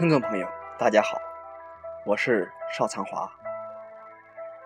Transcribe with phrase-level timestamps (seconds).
[0.00, 0.48] 听众朋友，
[0.78, 1.20] 大家好，
[2.06, 3.30] 我是邵长华，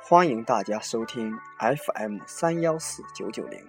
[0.00, 3.68] 欢迎大家收听 FM 三幺四九九零。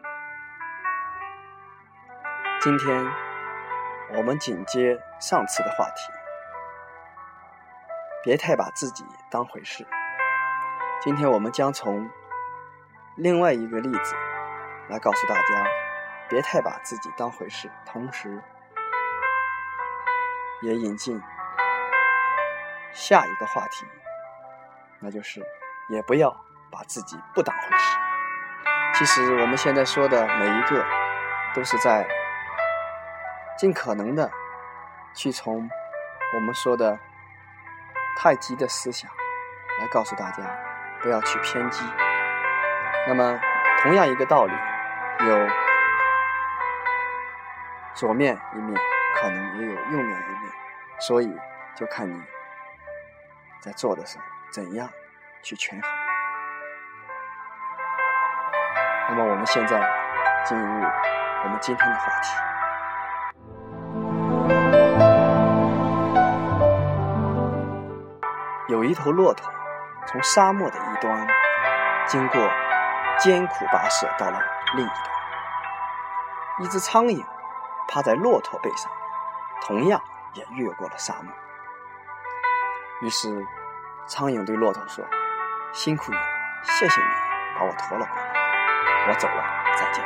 [2.61, 3.03] 今天
[4.15, 6.13] 我们紧接上次的话题，
[8.23, 9.87] 别太把自己当回事。
[11.01, 12.07] 今天我们将从
[13.15, 14.15] 另外一个例子
[14.87, 15.65] 来告诉大家，
[16.29, 18.39] 别太把自己当回事，同时
[20.61, 21.19] 也引进。
[22.95, 23.85] 下一个话题，
[24.99, 25.45] 那就是
[25.89, 26.31] 也不要
[26.71, 27.97] 把自己不当回事。
[28.93, 30.81] 其实我们现在说的每一个，
[31.53, 32.07] 都是在
[33.57, 34.31] 尽可能的
[35.13, 35.69] 去从
[36.35, 36.97] 我们说的
[38.17, 39.11] 太极的思想
[39.81, 40.43] 来告诉大家，
[41.01, 41.83] 不要去偏激。
[43.09, 43.37] 那么
[43.83, 44.53] 同样一个道理，
[45.27, 45.49] 有
[47.93, 48.81] 左面一面，
[49.15, 50.51] 可能也有右面一面，
[50.99, 51.37] 所以
[51.75, 52.23] 就看你。
[53.65, 54.87] 在做的时候，怎样
[55.41, 55.89] 去权衡？
[59.09, 59.81] 那么我们现在
[60.45, 60.65] 进入
[61.43, 62.37] 我们今天的话题。
[68.67, 69.51] 有一头骆驼
[70.05, 71.27] 从沙漠的一端
[72.05, 72.47] 经过
[73.17, 74.39] 艰苦跋涉到了
[74.75, 74.99] 另一端，
[76.59, 77.25] 一只苍蝇
[77.87, 78.91] 趴在骆驼背上，
[79.63, 79.99] 同样
[80.35, 81.33] 也越过了沙漠。
[83.01, 83.45] 于是，
[84.07, 85.05] 苍蝇对骆驼说
[85.73, 86.17] ：“辛苦你，
[86.63, 87.07] 谢谢你
[87.57, 89.43] 把我驮了过来，我走了，
[89.75, 90.03] 再见。”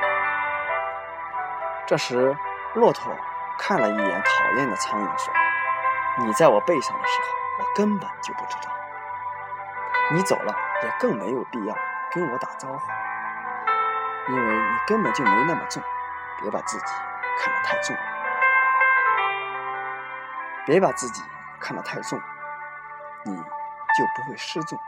[1.86, 2.36] 这时，
[2.74, 3.16] 骆驼
[3.60, 5.32] 看了一眼讨厌的苍蝇，说
[6.26, 8.74] ：“你在我背上的时候，我根本就不知道。
[10.12, 11.76] 你走了，也更没有必要
[12.12, 12.90] 跟我打招呼，
[14.30, 15.82] 因为你根本就没那么重。
[16.42, 16.86] 别把自己
[17.38, 17.96] 看得太重，
[20.66, 21.22] 别把自己
[21.60, 22.20] 看得太重。”
[23.26, 24.80] 你就不会失重。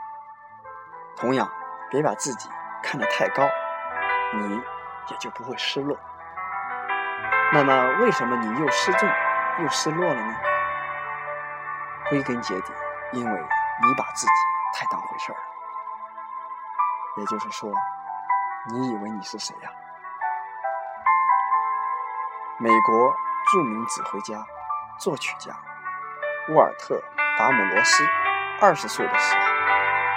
[1.16, 1.50] 同样，
[1.90, 2.48] 别把自己
[2.82, 3.48] 看得太高，
[4.34, 4.56] 你
[5.08, 5.98] 也就不会失落。
[7.52, 9.08] 那么，为什么你又失重
[9.60, 10.34] 又失落了呢？
[12.08, 12.72] 归根结底，
[13.12, 14.32] 因为你把自己
[14.74, 15.42] 太当回事儿了。
[17.18, 17.70] 也就是说，
[18.70, 19.70] 你以为你是谁呀？
[22.58, 23.14] 美国
[23.52, 24.44] 著名指挥家、
[24.98, 25.52] 作曲家
[26.48, 26.94] 沃尔特·
[27.42, 28.08] 达姆罗斯。
[28.60, 29.42] 二十岁的时候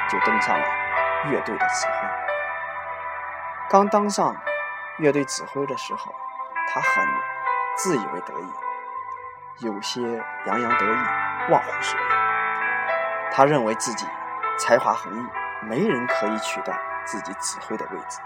[0.07, 0.65] 就登上了
[1.31, 2.07] 乐队的指挥。
[3.67, 4.35] 刚当上
[4.99, 6.13] 乐队指挥的时候，
[6.67, 7.07] 他很
[7.77, 10.01] 自以为得意，有些
[10.45, 10.97] 洋洋得意、
[11.49, 12.03] 忘乎所以。
[13.31, 14.05] 他认为自己
[14.59, 15.27] 才华横溢，
[15.63, 18.19] 没人可以取代自己指挥的位置。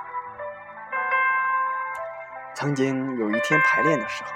[2.53, 4.31] 曾经有一天排练的时候，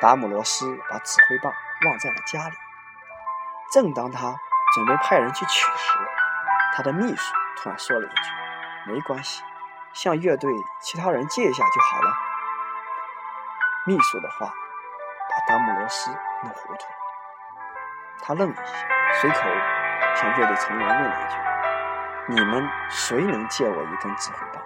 [0.00, 1.52] 达姆罗斯把指挥棒
[1.88, 2.56] 忘在了家里。
[3.74, 4.36] 正当他
[4.72, 5.98] 准备派人去取时，
[6.76, 8.30] 他的秘书突然说了一句
[8.86, 9.42] ：“没关系，
[9.92, 10.48] 向乐队
[10.80, 12.14] 其他人借一下就好了。”
[13.84, 16.08] 秘书的话把达姆罗斯
[16.44, 16.94] 弄糊涂了。
[18.22, 18.72] 他愣了一下，
[19.20, 19.40] 随口
[20.14, 21.36] 向乐队成员问了一句
[22.32, 24.62] ：“你们谁能借我一根指挥棒？”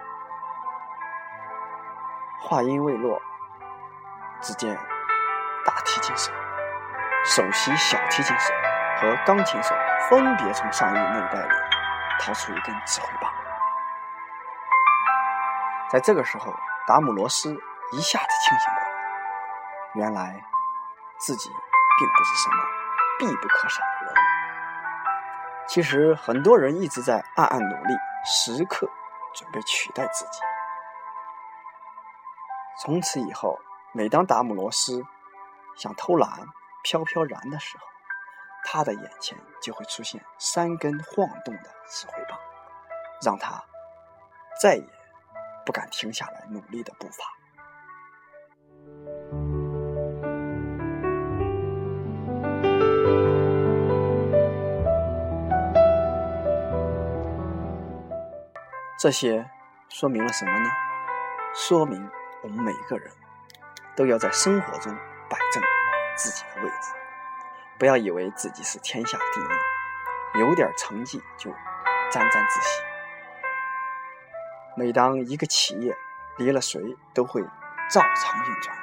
[2.44, 3.18] 话音未落，
[4.42, 4.76] 只见
[5.64, 6.30] 大提琴手、
[7.24, 8.52] 首席小提琴手
[9.00, 9.74] 和钢琴手。
[10.08, 11.54] 分别从上衣内袋里
[12.18, 13.30] 掏出一根指挥棒，
[15.90, 16.50] 在这个时候，
[16.86, 17.54] 达姆罗斯
[17.92, 18.88] 一下子清醒过来，
[19.96, 20.42] 原来
[21.18, 21.50] 自己
[21.98, 22.56] 并不是什么
[23.18, 24.14] 必不可少的人。
[25.66, 27.94] 其实，很多人一直在暗暗努力，
[28.24, 28.88] 时刻
[29.34, 30.40] 准备取代自己。
[32.82, 33.58] 从此以后，
[33.92, 35.04] 每当达姆罗斯
[35.76, 36.30] 想偷懒、
[36.82, 37.84] 飘飘然的时候，
[38.70, 42.38] 他的眼前就会出现三根晃动的指挥棒，
[43.24, 43.64] 让他
[44.60, 44.84] 再也
[45.64, 47.24] 不敢停下来努力的步伐。
[59.00, 59.48] 这些
[59.88, 60.68] 说明了什么呢？
[61.54, 62.06] 说明
[62.42, 63.10] 我们每个人
[63.96, 64.94] 都要在生活中
[65.30, 65.62] 摆正
[66.16, 66.97] 自己的位置。
[67.78, 71.48] 不要以为自己是天下第一，有点成绩就
[72.10, 72.82] 沾沾自喜。
[74.76, 75.96] 每当一个企业
[76.38, 76.82] 离了谁
[77.14, 77.40] 都会
[77.88, 78.76] 照常运转，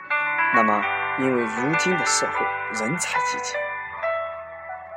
[0.56, 0.82] 那么
[1.20, 3.54] 因为如今的社会人才济济，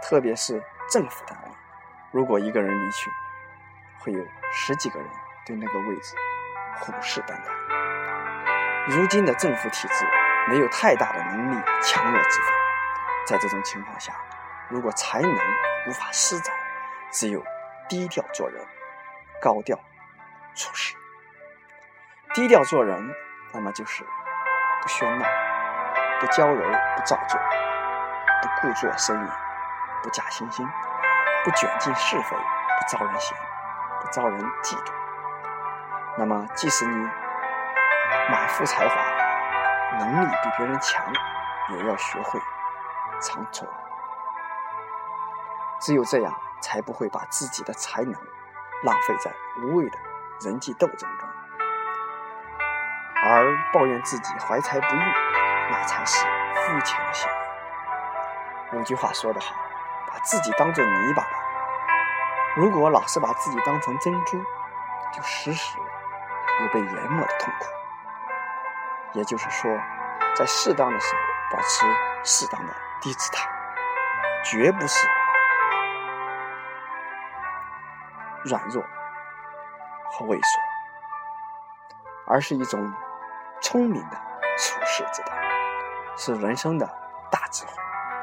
[0.00, 1.50] 特别是政府单位，
[2.12, 3.10] 如果一个人离去，
[3.98, 5.08] 会有十几个人
[5.44, 6.14] 对那个位置
[6.78, 8.94] 虎视眈眈。
[8.94, 10.06] 如今的政府体制
[10.48, 12.67] 没有太大的能力强弱之分。
[13.28, 14.14] 在这种情况下，
[14.70, 15.30] 如果才能
[15.86, 16.54] 无法施展，
[17.12, 17.44] 只有
[17.86, 18.66] 低调做人，
[19.42, 19.78] 高调
[20.54, 20.96] 处事。
[22.32, 23.14] 低调做人，
[23.52, 24.02] 那么就是
[24.80, 25.26] 不喧闹，
[26.20, 26.62] 不娇柔，
[26.96, 27.38] 不造作，
[28.40, 29.28] 不故作深意，
[30.02, 30.66] 不假惺惺，
[31.44, 33.36] 不卷进是非，不招人嫌，
[34.00, 34.92] 不招人嫉妒。
[36.16, 36.96] 那么，即使你
[38.30, 38.94] 满腹才华，
[39.98, 41.04] 能力比别人强，
[41.68, 42.40] 也要学会
[43.20, 43.66] 藏拙。
[45.80, 48.12] 只有这样，才不会把自己的才能
[48.82, 49.32] 浪费在
[49.62, 49.98] 无谓的
[50.40, 51.28] 人际斗争中。
[53.20, 55.12] 而抱怨自己怀才不遇，
[55.70, 56.24] 那才是
[56.54, 58.78] 肤浅的行为。
[58.78, 59.54] 有句话说得好
[60.12, 61.30] ：“把自己当做泥巴吧。”
[62.56, 64.42] 如果老是把自己当成珍珠，
[65.12, 65.78] 就时时
[66.60, 67.66] 有被淹没的痛苦。
[69.14, 69.70] 也就是说，
[70.34, 71.86] 在适当的时候保持
[72.24, 73.48] 适当的低姿态，
[74.44, 75.08] 绝不是
[78.44, 78.82] 软弱
[80.10, 80.60] 和畏缩，
[82.26, 82.92] 而是一种。
[83.60, 84.16] 聪明的
[84.56, 85.32] 处世之道，
[86.16, 86.86] 是人生的
[87.28, 87.72] 大智慧、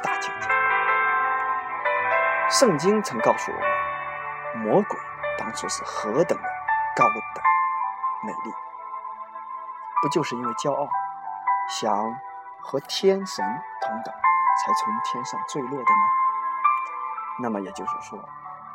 [0.01, 0.48] 大境界。
[2.50, 3.57] 圣经曾告诉我
[4.57, 4.98] 们，魔鬼
[5.38, 6.50] 当初是何等的
[6.95, 7.44] 高等
[8.24, 8.54] 美丽，
[10.01, 10.88] 不就是因为骄傲，
[11.68, 11.94] 想
[12.62, 13.45] 和天神
[13.81, 14.16] 同等，
[14.63, 16.06] 才从天上坠落的吗？
[17.42, 18.19] 那么也就是说，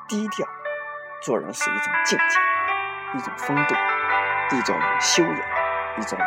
[0.09, 0.47] 低调
[1.23, 3.75] 做人是一种境界，一种风度，
[4.57, 5.41] 一种修养，
[5.99, 6.19] 一种。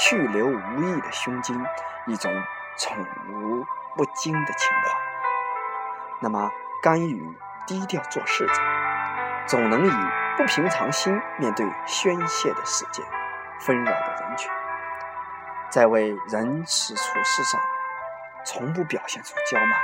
[0.00, 1.60] 去留无意的胸襟，
[2.06, 2.32] 一种
[2.78, 3.66] 宠辱
[3.96, 4.96] 不惊的情怀。
[6.20, 7.36] 那么，甘于
[7.66, 8.54] 低调做事者，
[9.44, 9.90] 总能以
[10.36, 13.02] 不平常心面对宣泄的世界、
[13.58, 14.48] 纷扰的人群，
[15.68, 17.60] 在为人事处事上，
[18.48, 19.78] 从不表现出骄慢、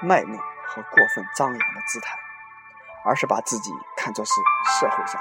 [0.00, 2.16] 卖弄和过分张扬的姿态，
[3.04, 4.30] 而是把自己看作是
[4.78, 5.20] 社会上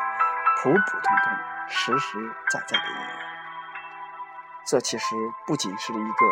[0.62, 1.34] 普普通通。
[1.68, 2.20] 实实
[2.52, 3.18] 在在的一员，
[4.68, 5.16] 这其实
[5.48, 6.26] 不仅是一个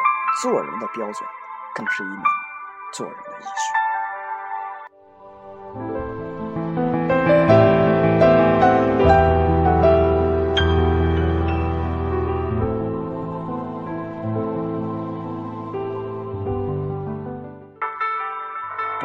[0.44, 1.27] 做人的标准，
[1.74, 2.24] 更是一门
[2.94, 3.85] 做人的艺术。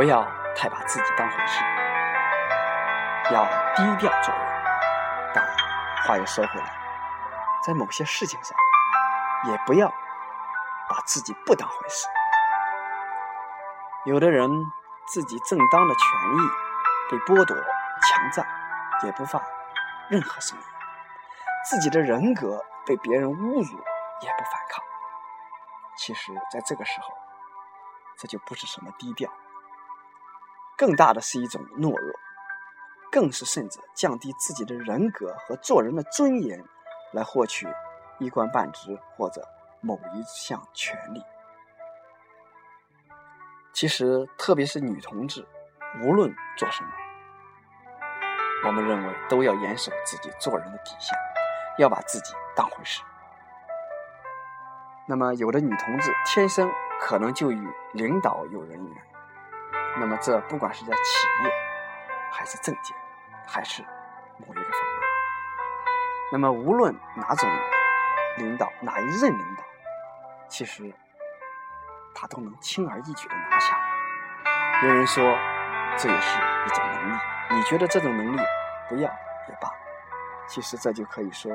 [0.01, 0.27] 不要
[0.57, 1.63] 太把自己当回事，
[3.35, 3.45] 要
[3.77, 4.43] 低调做人。
[5.35, 5.45] 但
[6.07, 6.73] 话又说回来，
[7.63, 8.57] 在某些事情上，
[9.53, 9.93] 也不要
[10.89, 12.07] 把自己不当回事。
[14.07, 14.51] 有的人
[15.07, 16.49] 自己正当的权益
[17.11, 18.47] 被剥夺、强占，
[19.05, 19.43] 也不发
[20.09, 20.65] 任何声音；
[21.69, 23.79] 自己的人格被别人侮辱，
[24.23, 24.83] 也不反抗。
[25.99, 27.13] 其实，在这个时候，
[28.17, 29.31] 这就不是什么低调，
[30.81, 32.19] 更大的是一种懦弱。
[33.13, 36.65] 更是甚至降低自己的人格和做人的尊严，
[37.13, 37.67] 来获取
[38.21, 39.45] 一官半职或者
[39.81, 41.21] 某一项权利。
[43.73, 45.45] 其实，特别是女同志，
[46.05, 46.91] 无论做什么，
[48.65, 51.19] 我们认为都要严守自己做人的底线，
[51.79, 53.03] 要把自己当回事。
[55.09, 56.71] 那么，有的女同志天生
[57.01, 59.05] 可能就与领导有人缘，
[59.99, 61.51] 那么这不管是在企业。
[62.33, 62.95] 还是政界，
[63.45, 63.83] 还是
[64.39, 65.01] 某一个方面。
[66.31, 67.51] 那么，无论哪种
[68.39, 69.65] 领导，哪一任领导，
[70.49, 70.95] 其实
[72.15, 73.77] 他都能轻而易举的拿下。
[74.85, 75.25] 有人说，
[75.99, 77.19] 这也是一种能力。
[77.51, 78.41] 你觉得这种能力
[78.89, 79.69] 不要也罢，
[80.47, 81.51] 其实这就可以说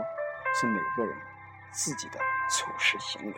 [0.53, 1.17] 是每个人
[1.71, 3.33] 自己的处事行为。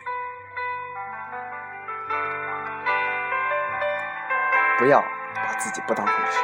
[4.78, 5.02] 不要
[5.34, 6.40] 把自己不当回事。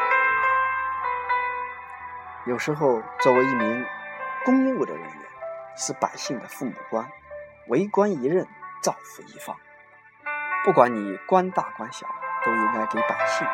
[2.47, 3.87] 有时候，作为一名
[4.45, 5.21] 公务的人员，
[5.77, 7.09] 是百姓的父母官，
[7.69, 8.47] 为官一任，
[8.83, 9.57] 造福一方。
[10.65, 12.07] 不管你官大官小，
[12.45, 13.47] 都应该给百姓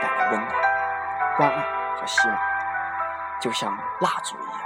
[0.00, 0.52] 带来温暖、
[1.36, 1.62] 关爱
[1.96, 2.38] 和希望。
[3.40, 4.60] 就像蜡烛一样，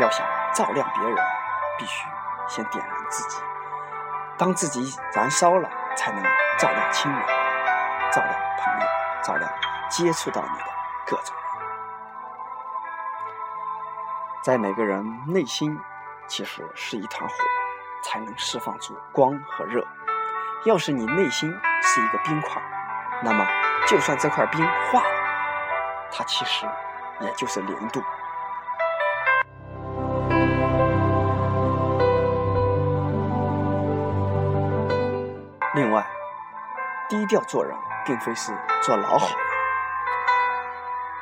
[0.00, 0.24] 要想
[0.54, 1.16] 照亮别人，
[1.76, 2.06] 必须
[2.46, 3.42] 先点燃自己。
[4.38, 6.22] 当自己燃烧了，才能
[6.58, 7.20] 照亮亲人，
[8.16, 8.86] 照亮朋友，
[9.22, 9.52] 照亮
[9.90, 10.64] 接触到你的
[11.06, 11.44] 各种人。
[14.42, 15.78] 在每个人内心，
[16.26, 17.34] 其实是一团火，
[18.02, 19.86] 才能释放出光和热。
[20.64, 22.62] 要是你内心是一个冰块，
[23.22, 23.46] 那么
[23.86, 25.10] 就算这块冰化了，
[26.10, 26.64] 它其实
[27.20, 28.02] 也就是零度。
[35.74, 36.06] 另外，
[37.10, 37.76] 低调做人，
[38.06, 39.46] 并非是做老好人。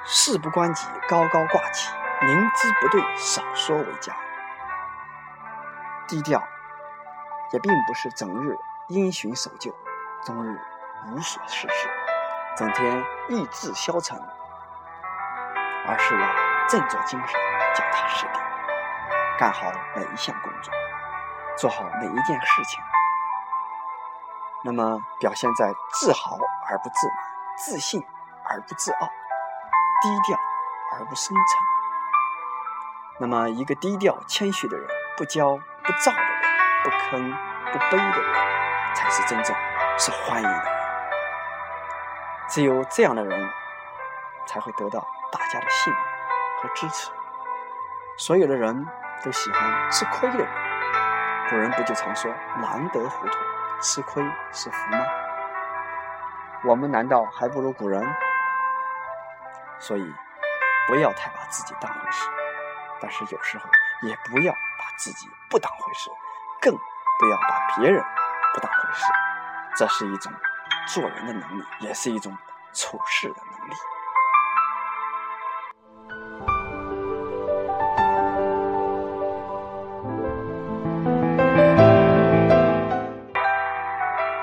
[0.05, 4.14] 事不关己，高高挂起；明知不对，少说为佳。
[6.07, 6.47] 低调，
[7.53, 8.55] 也并不是整日
[8.88, 9.75] 因循守旧，
[10.26, 10.61] 终日
[11.09, 11.88] 无所事事，
[12.55, 14.21] 整天意志消沉，
[15.88, 16.29] 而是要
[16.69, 17.41] 振作精神，
[17.75, 18.41] 脚踏实地，
[19.38, 20.71] 干好每一项工作，
[21.57, 22.85] 做好每一件事情。
[24.66, 26.38] 那么，表现在自豪
[26.71, 27.16] 而不自满，
[27.59, 28.02] 自信
[28.49, 29.06] 而不自傲，
[30.00, 30.38] 低调
[30.94, 31.44] 而不深沉。
[33.21, 36.40] 那么，一个低调谦虚的人，不骄不躁的人，
[36.83, 37.37] 不吭
[37.73, 38.35] 不卑的人，
[38.94, 39.54] 才是真正
[39.99, 40.75] 受欢迎的人。
[42.49, 43.50] 只有这样的人，
[44.47, 46.02] 才会得到大家的信任
[46.62, 47.11] 和支持。
[48.16, 48.87] 所有的人
[49.23, 50.49] 都喜欢吃亏的人。
[51.50, 53.38] 古人不就常说“难得糊涂”。
[53.81, 54.99] 吃亏是福吗？
[56.64, 58.02] 我们难道还不如古人？
[59.78, 60.14] 所以，
[60.87, 62.28] 不要太把自己当回事，
[63.00, 63.69] 但是有时候
[64.02, 66.11] 也不要把自己不当回事，
[66.62, 68.02] 更不要把别人
[68.54, 69.04] 不当回事。
[69.76, 70.33] 这是一种
[70.87, 72.35] 做人的能力，也是一种
[72.73, 73.75] 处事的能力。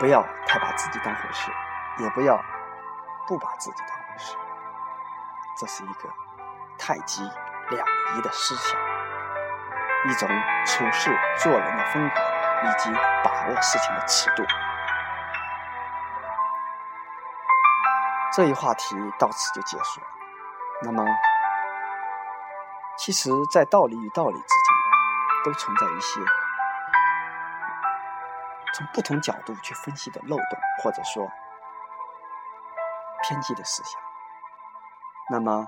[0.01, 1.51] 不要太把自己当回事，
[1.99, 2.35] 也不要
[3.27, 4.35] 不把自己当回事。
[5.55, 6.09] 这是一个
[6.75, 7.21] 太极
[7.69, 8.81] 两仪的思想，
[10.09, 10.27] 一种
[10.65, 12.15] 处事做人的风格，
[12.63, 12.91] 以及
[13.23, 14.43] 把握事情的尺度。
[18.33, 20.07] 这一话题到此就结束了。
[20.81, 21.05] 那么，
[22.97, 26.19] 其实，在道理与道理之间，都存在一些。
[28.81, 31.29] 从不同角度去分析的漏洞，或者说
[33.23, 34.01] 偏激的思想，
[35.29, 35.67] 那么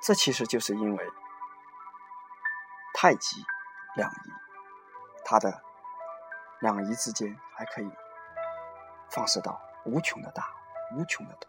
[0.00, 1.10] 这其实就是因为
[2.94, 3.44] 太极
[3.96, 4.32] 两仪，
[5.24, 5.62] 它的
[6.60, 7.90] 两仪之间还可以
[9.10, 10.48] 放射到无穷的大，
[10.94, 11.48] 无穷的多。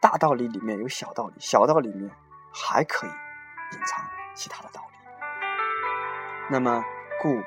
[0.00, 2.10] 大道理里面有小道理，小道理里面
[2.54, 4.96] 还可以隐藏其他的道理。
[6.48, 6.84] 那么
[7.20, 7.42] 故。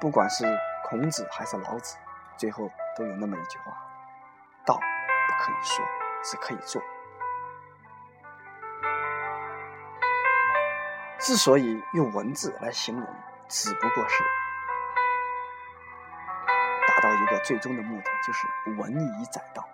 [0.00, 0.46] 不管是
[0.84, 1.98] 孔子还是老子，
[2.38, 3.64] 最后都有那么一句话
[4.64, 5.84] ：“道不可以说，
[6.22, 6.80] 只可以做。”
[11.20, 13.06] 之所以用文字来形容，
[13.46, 14.24] 只不过是
[16.88, 18.46] 达到一个最终的目的，就是
[18.78, 19.68] 文以载道。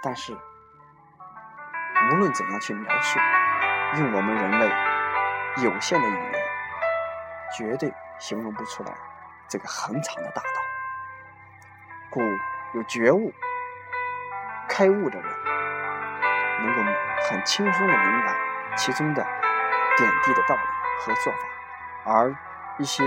[0.00, 3.18] 但是，无论怎样去描述，
[3.96, 4.70] 用我们人类
[5.64, 6.32] 有限的语言，
[7.58, 8.96] 绝对形容不出来。
[9.48, 10.48] 这个恒长的大道，
[12.10, 12.20] 故
[12.74, 13.32] 有觉悟、
[14.68, 15.44] 开悟的人，
[16.62, 16.82] 能够
[17.28, 18.36] 很轻松的明白
[18.76, 19.22] 其中的
[19.96, 20.62] 点滴的道理
[21.00, 21.38] 和做法，
[22.04, 22.34] 而
[22.78, 23.04] 一些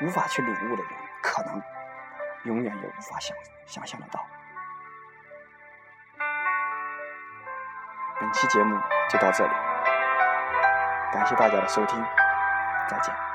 [0.00, 1.62] 无法去领悟的人，可能
[2.44, 3.36] 永远也无法想
[3.66, 4.24] 想象得到。
[8.20, 9.52] 本期节目就到这里，
[11.12, 12.02] 感谢大家的收听，
[12.88, 13.27] 再见。